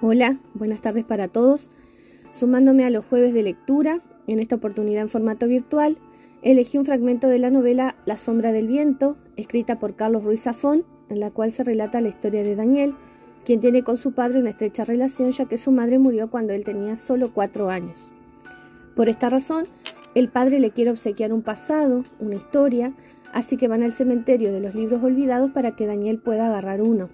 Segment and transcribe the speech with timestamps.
[0.00, 1.70] Hola, buenas tardes para todos.
[2.30, 5.98] Sumándome a los jueves de lectura, en esta oportunidad en formato virtual,
[6.40, 10.84] elegí un fragmento de la novela La sombra del viento, escrita por Carlos Ruiz Zafón,
[11.08, 12.94] en la cual se relata la historia de Daniel,
[13.44, 16.62] quien tiene con su padre una estrecha relación ya que su madre murió cuando él
[16.62, 18.12] tenía solo cuatro años.
[18.94, 19.64] Por esta razón,
[20.14, 22.92] el padre le quiere obsequiar un pasado, una historia,
[23.32, 27.08] así que van al cementerio de los libros olvidados para que Daniel pueda agarrar uno,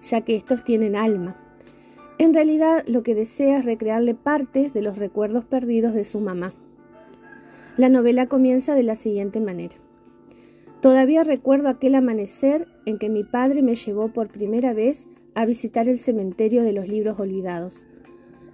[0.00, 1.36] ya que estos tienen alma.
[2.20, 6.52] En realidad lo que desea es recrearle parte de los recuerdos perdidos de su mamá.
[7.78, 9.76] La novela comienza de la siguiente manera.
[10.82, 15.88] Todavía recuerdo aquel amanecer en que mi padre me llevó por primera vez a visitar
[15.88, 17.86] el cementerio de los libros olvidados.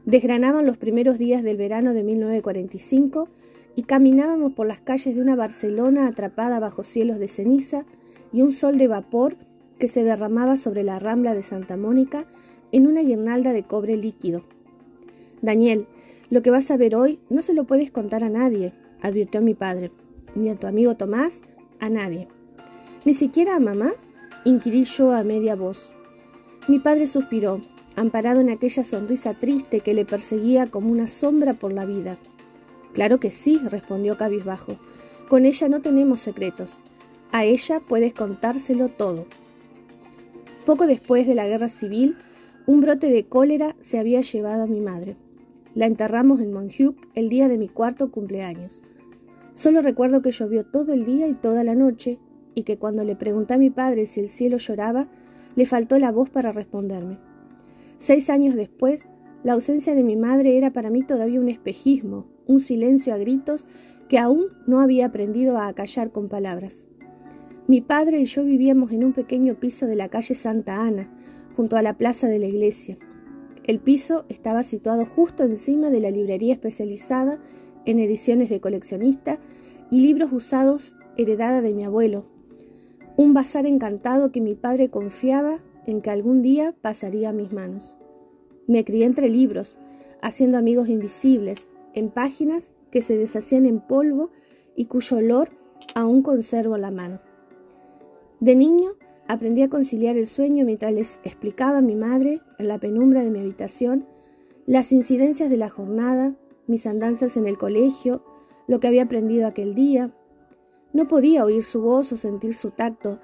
[0.04, 3.28] Desgranaban los primeros días del verano de 1945
[3.74, 7.84] y caminábamos por las calles de una Barcelona atrapada bajo cielos de ceniza
[8.32, 9.36] y un sol de vapor
[9.80, 12.28] que se derramaba sobre la rambla de Santa Mónica
[12.76, 14.42] en una guirnalda de cobre líquido.
[15.40, 15.86] Daniel,
[16.28, 19.54] lo que vas a ver hoy no se lo puedes contar a nadie, advirtió mi
[19.54, 19.92] padre,
[20.34, 21.40] ni a tu amigo Tomás,
[21.80, 22.28] a nadie.
[23.06, 23.92] ¿Ni siquiera a mamá?
[24.44, 25.90] inquirí yo a media voz.
[26.68, 27.62] Mi padre suspiró,
[27.96, 32.18] amparado en aquella sonrisa triste que le perseguía como una sombra por la vida.
[32.92, 34.76] Claro que sí, respondió cabizbajo.
[35.30, 36.76] Con ella no tenemos secretos.
[37.32, 39.24] A ella puedes contárselo todo.
[40.66, 42.16] Poco después de la guerra civil,
[42.66, 45.16] un brote de cólera se había llevado a mi madre.
[45.74, 48.82] La enterramos en Montjuic el día de mi cuarto cumpleaños.
[49.52, 52.18] Solo recuerdo que llovió todo el día y toda la noche,
[52.54, 55.08] y que cuando le pregunté a mi padre si el cielo lloraba,
[55.54, 57.18] le faltó la voz para responderme.
[57.98, 59.08] Seis años después,
[59.44, 63.66] la ausencia de mi madre era para mí todavía un espejismo, un silencio a gritos
[64.08, 66.88] que aún no había aprendido a acallar con palabras.
[67.68, 71.10] Mi padre y yo vivíamos en un pequeño piso de la calle Santa Ana,
[71.56, 72.98] junto a la plaza de la iglesia.
[73.64, 77.40] El piso estaba situado justo encima de la librería especializada
[77.86, 79.38] en ediciones de coleccionista
[79.90, 82.26] y libros usados heredada de mi abuelo.
[83.16, 87.96] Un bazar encantado que mi padre confiaba en que algún día pasaría a mis manos.
[88.66, 89.78] Me crié entre libros,
[90.20, 94.30] haciendo amigos invisibles, en páginas que se deshacían en polvo
[94.74, 95.48] y cuyo olor
[95.94, 97.20] aún conservo a la mano.
[98.40, 98.90] De niño
[99.28, 103.30] Aprendí a conciliar el sueño mientras les explicaba a mi madre, en la penumbra de
[103.30, 104.06] mi habitación,
[104.66, 106.34] las incidencias de la jornada,
[106.68, 108.22] mis andanzas en el colegio,
[108.68, 110.12] lo que había aprendido aquel día.
[110.92, 113.18] No podía oír su voz o sentir su tacto,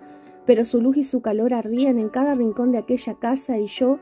[0.44, 4.00] pero su luz y su calor ardían en cada rincón de aquella casa y yo,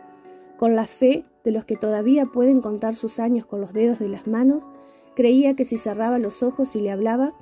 [0.56, 4.08] con la fe de los que todavía pueden contar sus años con los dedos de
[4.08, 4.68] las manos,
[5.14, 7.34] creía que si cerraba los ojos y le hablaba,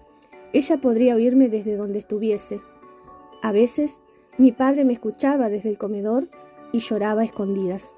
[0.52, 2.60] ella podría oírme desde donde estuviese.
[3.42, 4.00] A veces
[4.38, 6.28] mi padre me escuchaba desde el comedor
[6.72, 7.94] y lloraba a escondidas.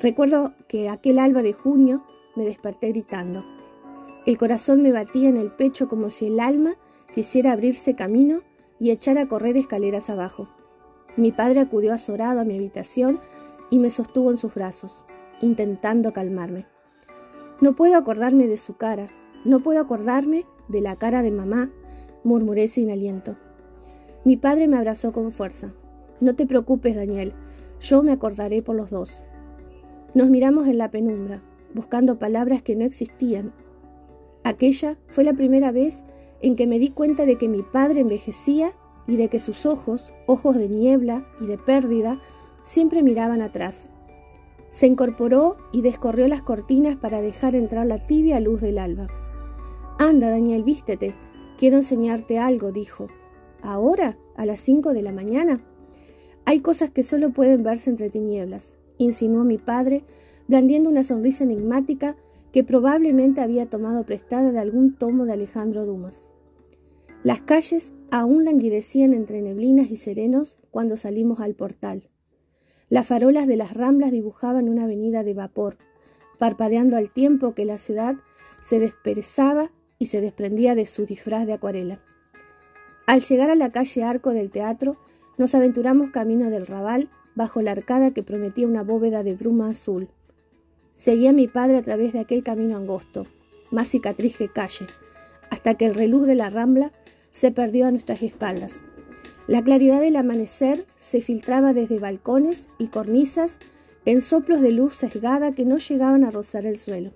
[0.00, 2.04] Recuerdo que aquel alba de junio
[2.34, 3.44] me desperté gritando.
[4.26, 6.74] El corazón me batía en el pecho como si el alma
[7.14, 8.40] quisiera abrirse camino
[8.80, 10.48] y echar a correr escaleras abajo.
[11.16, 13.20] Mi padre acudió azorado a mi habitación
[13.70, 15.04] y me sostuvo en sus brazos,
[15.40, 16.66] intentando calmarme.
[17.60, 19.06] No puedo acordarme de su cara,
[19.44, 21.70] no puedo acordarme de la cara de mamá,
[22.24, 23.36] murmuré sin aliento.
[24.24, 25.74] Mi padre me abrazó con fuerza.
[26.20, 27.34] No te preocupes, Daniel,
[27.78, 29.22] yo me acordaré por los dos.
[30.14, 31.42] Nos miramos en la penumbra,
[31.74, 33.52] buscando palabras que no existían.
[34.42, 36.04] Aquella fue la primera vez
[36.40, 38.72] en que me di cuenta de que mi padre envejecía
[39.06, 42.18] y de que sus ojos, ojos de niebla y de pérdida,
[42.62, 43.90] siempre miraban atrás.
[44.70, 49.06] Se incorporó y descorrió las cortinas para dejar entrar la tibia luz del alba.
[49.98, 51.14] Anda, Daniel, vístete.
[51.58, 53.06] Quiero enseñarte algo, dijo,
[53.64, 55.60] ahora, a las cinco de la mañana.
[56.44, 60.04] Hay cosas que solo pueden verse entre tinieblas, insinuó mi padre,
[60.46, 62.16] blandiendo una sonrisa enigmática
[62.52, 66.28] que probablemente había tomado prestada de algún tomo de Alejandro Dumas.
[67.24, 72.10] Las calles aún languidecían entre neblinas y serenos cuando salimos al portal.
[72.90, 75.78] Las farolas de las ramblas dibujaban una avenida de vapor,
[76.38, 78.16] parpadeando al tiempo que la ciudad
[78.60, 82.02] se desperezaba y se desprendía de su disfraz de acuarela.
[83.06, 84.96] Al llegar a la calle Arco del teatro,
[85.36, 90.08] nos aventuramos camino del Raval bajo la arcada que prometía una bóveda de bruma azul.
[90.94, 93.26] Seguía a mi padre a través de aquel camino angosto,
[93.70, 94.86] más cicatriz que calle,
[95.50, 96.92] hasta que el reluz de la rambla
[97.30, 98.80] se perdió a nuestras espaldas.
[99.48, 103.58] La claridad del amanecer se filtraba desde balcones y cornisas
[104.06, 107.10] en soplos de luz sesgada que no llegaban a rozar el suelo.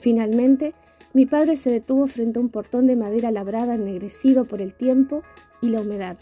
[0.00, 0.74] Finalmente,
[1.18, 5.24] mi padre se detuvo frente a un portón de madera labrada ennegrecido por el tiempo
[5.60, 6.16] y la humedad.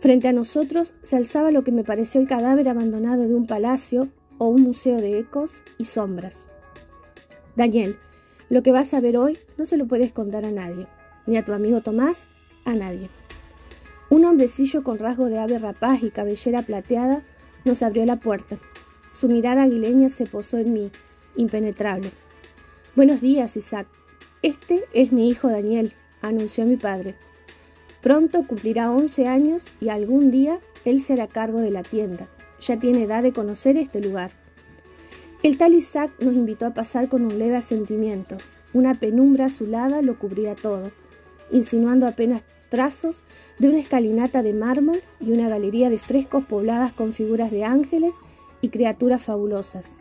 [0.00, 4.08] Frente a nosotros se alzaba lo que me pareció el cadáver abandonado de un palacio
[4.38, 6.46] o un museo de ecos y sombras.
[7.56, 7.98] Daniel,
[8.48, 10.86] lo que vas a ver hoy no se lo puedes contar a nadie,
[11.26, 12.28] ni a tu amigo Tomás,
[12.64, 13.10] a nadie.
[14.08, 17.22] Un hombrecillo con rasgo de ave rapaz y cabellera plateada
[17.66, 18.56] nos abrió la puerta.
[19.12, 20.90] Su mirada aguileña se posó en mí,
[21.36, 22.10] impenetrable.
[22.96, 23.88] Buenos días, Isaac.
[24.42, 25.92] Este es mi hijo Daniel,
[26.22, 27.16] anunció mi padre.
[28.00, 32.28] Pronto cumplirá once años y algún día él será cargo de la tienda.
[32.60, 34.30] Ya tiene edad de conocer este lugar.
[35.42, 38.36] El tal Isaac nos invitó a pasar con un leve asentimiento.
[38.72, 40.92] Una penumbra azulada lo cubría todo,
[41.50, 43.24] insinuando apenas trazos
[43.58, 48.14] de una escalinata de mármol y una galería de frescos pobladas con figuras de ángeles
[48.60, 49.98] y criaturas fabulosas.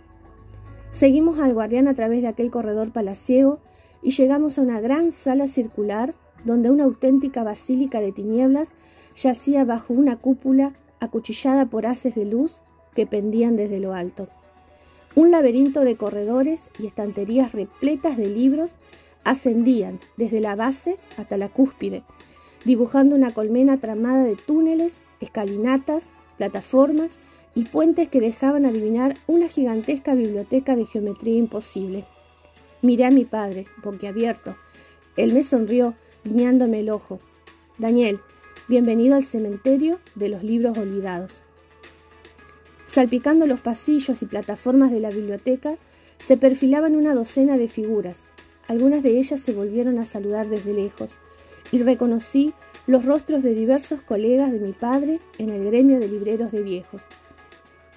[0.93, 3.57] Seguimos al guardián a través de aquel corredor palaciego
[4.03, 6.13] y llegamos a una gran sala circular
[6.45, 8.73] donde una auténtica basílica de tinieblas
[9.15, 12.61] yacía bajo una cúpula acuchillada por haces de luz
[12.93, 14.27] que pendían desde lo alto.
[15.15, 18.77] Un laberinto de corredores y estanterías repletas de libros
[19.23, 22.03] ascendían desde la base hasta la cúspide,
[22.65, 27.17] dibujando una colmena tramada de túneles, escalinatas, plataformas
[27.55, 32.03] y puentes que dejaban adivinar una gigantesca biblioteca de geometría imposible.
[32.81, 34.55] Miré a mi padre, boquiabierto.
[35.15, 37.19] Él me sonrió, guiñándome el ojo.
[37.77, 38.19] Daniel,
[38.67, 41.41] bienvenido al cementerio de los libros olvidados.
[42.85, 45.77] Salpicando los pasillos y plataformas de la biblioteca,
[46.19, 48.21] se perfilaban una docena de figuras.
[48.67, 51.17] Algunas de ellas se volvieron a saludar desde lejos,
[51.71, 52.53] y reconocí
[52.85, 57.03] los rostros de diversos colegas de mi padre en el gremio de libreros de viejos.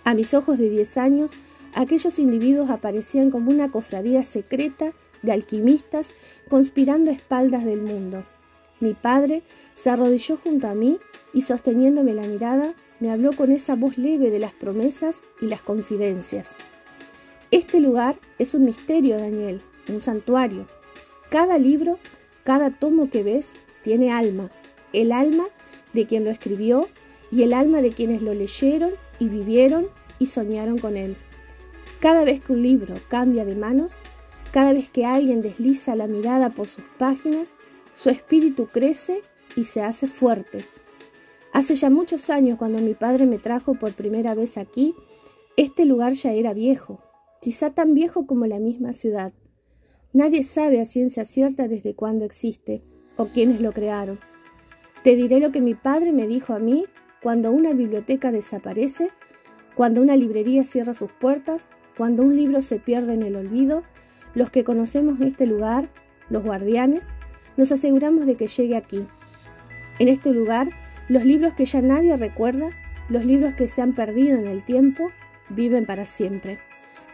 [0.07, 1.33] A mis ojos de diez años,
[1.75, 4.93] aquellos individuos aparecían como una cofradía secreta
[5.23, 6.15] de alquimistas
[6.49, 8.25] conspirando a espaldas del mundo.
[8.79, 9.43] Mi padre
[9.75, 10.99] se arrodilló junto a mí
[11.35, 15.61] y sosteniéndome la mirada, me habló con esa voz leve de las promesas y las
[15.61, 16.55] confidencias.
[17.51, 20.69] Este lugar es un misterio, Daniel, un santuario.
[21.31, 21.99] Cada libro,
[22.45, 24.51] cada tomo que ves tiene alma,
[24.93, 25.47] el alma
[25.95, 26.89] de quien lo escribió
[27.33, 29.87] y el alma de quienes lo leyeron y vivieron
[30.19, 31.17] y soñaron con él.
[32.01, 33.95] Cada vez que un libro cambia de manos,
[34.53, 37.49] cada vez que alguien desliza la mirada por sus páginas,
[37.95, 39.21] su espíritu crece
[39.57, 40.65] y se hace fuerte.
[41.53, 44.95] Hace ya muchos años, cuando mi padre me trajo por primera vez aquí,
[45.57, 47.01] este lugar ya era viejo,
[47.41, 49.33] quizá tan viejo como la misma ciudad.
[50.13, 52.83] Nadie sabe a ciencia cierta desde cuándo existe,
[53.17, 54.19] o quienes lo crearon.
[55.03, 56.85] Te diré lo que mi padre me dijo a mí
[57.23, 59.11] cuando una biblioteca desaparece,
[59.75, 63.83] cuando una librería cierra sus puertas, cuando un libro se pierde en el olvido,
[64.35, 65.89] los que conocemos este lugar,
[66.29, 67.09] los guardianes,
[67.57, 69.07] nos aseguramos de que llegue aquí.
[69.99, 70.69] En este lugar,
[71.09, 72.71] los libros que ya nadie recuerda,
[73.09, 75.11] los libros que se han perdido en el tiempo,
[75.49, 76.59] viven para siempre,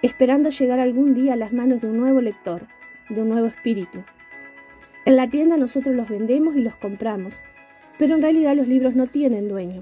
[0.01, 2.63] esperando llegar algún día a las manos de un nuevo lector,
[3.09, 4.03] de un nuevo espíritu,
[5.05, 7.43] en la tienda nosotros los vendemos y los compramos,
[7.99, 9.81] pero en realidad los libros no tienen dueño.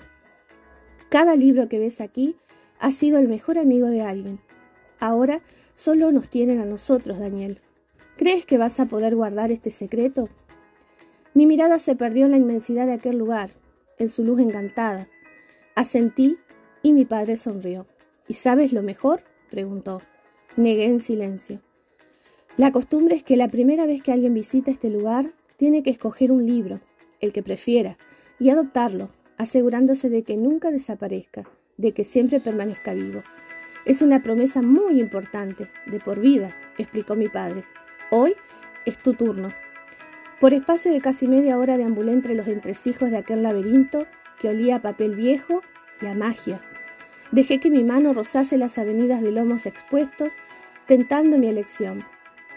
[1.09, 2.37] Cada libro que ves aquí
[2.79, 4.41] ha sido el mejor amigo de alguien.
[4.99, 5.41] Ahora
[5.75, 7.61] solo nos tienen a nosotros, Daniel.
[8.17, 10.29] ¿Crees que vas a poder guardar este secreto?
[11.33, 13.51] Mi mirada se perdió en la inmensidad de aquel lugar,
[13.99, 15.09] en su luz encantada.
[15.75, 16.37] Asentí
[16.83, 17.87] y mi padre sonrió.
[18.29, 19.23] ¿Y sabes lo mejor?
[19.51, 20.00] preguntó.
[20.57, 21.61] Negué en silencio.
[22.57, 26.33] La costumbre es que la primera vez que alguien visita este lugar tiene que escoger
[26.33, 26.81] un libro,
[27.21, 27.97] el que prefiera,
[28.39, 31.45] y adoptarlo, asegurándose de que nunca desaparezca,
[31.77, 33.23] de que siempre permanezca vivo.
[33.85, 37.65] Es una promesa muy importante, de por vida, explicó mi padre.
[38.11, 38.35] Hoy
[38.85, 39.50] es tu turno.
[40.41, 44.07] Por espacio de casi media hora deambulé entre los entresijos de aquel laberinto
[44.41, 45.62] que olía a papel viejo
[46.00, 46.61] y a magia.
[47.31, 50.33] Dejé que mi mano rozase las avenidas de lomos expuestos,
[50.87, 52.03] tentando mi elección.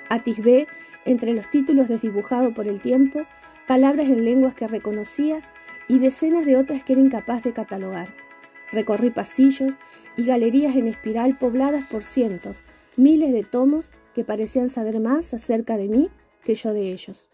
[0.09, 0.67] Atisbé,
[1.05, 3.25] entre los títulos desdibujados por el tiempo,
[3.67, 5.41] palabras en lenguas que reconocía
[5.87, 8.13] y decenas de otras que era incapaz de catalogar.
[8.71, 9.75] Recorrí pasillos
[10.17, 12.63] y galerías en espiral pobladas por cientos,
[12.97, 16.09] miles de tomos que parecían saber más acerca de mí
[16.43, 17.29] que yo de ellos.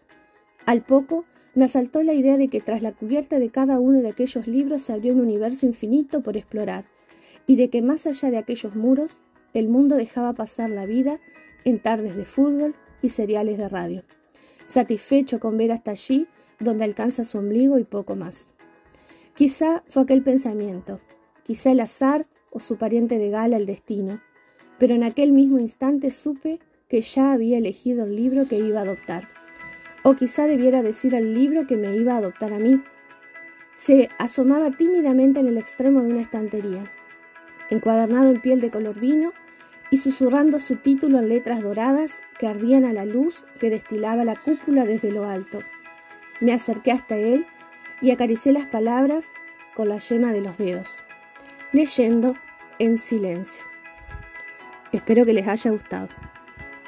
[0.66, 4.08] Al poco me asaltó la idea de que tras la cubierta de cada uno de
[4.08, 6.84] aquellos libros se abrió un universo infinito por explorar,
[7.46, 9.20] y de que más allá de aquellos muros,
[9.52, 11.18] el mundo dejaba pasar la vida
[11.64, 14.04] en tardes de fútbol y seriales de radio,
[14.70, 16.28] satisfecho con ver hasta allí
[16.60, 18.46] donde alcanza su ombligo y poco más.
[19.34, 21.00] Quizá fue aquel pensamiento,
[21.42, 24.20] quizá el azar o su pariente de gala el destino,
[24.78, 28.82] pero en aquel mismo instante supe que ya había elegido el libro que iba a
[28.82, 29.28] adoptar.
[30.02, 32.82] O quizá debiera decir el libro que me iba a adoptar a mí.
[33.74, 36.90] Se asomaba tímidamente en el extremo de una estantería.
[37.70, 39.32] encuadernado en piel de color vino
[39.90, 44.36] y susurrando su título en letras doradas que ardían a la luz que destilaba la
[44.36, 45.60] cúpula desde lo alto.
[46.40, 47.46] Me acerqué hasta él
[48.00, 49.24] y acaricié las palabras
[49.74, 51.00] con la yema de los dedos,
[51.72, 52.34] leyendo
[52.78, 53.64] en silencio.
[54.92, 56.08] Espero que les haya gustado.